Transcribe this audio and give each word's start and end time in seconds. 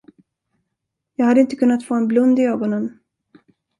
Jag 1.15 1.25
hade 1.25 1.41
inte 1.41 1.55
kunnat 1.55 1.85
få 1.85 1.95
en 1.95 2.07
blund 2.07 2.39
i 2.39 2.43
ögonen. 2.43 2.99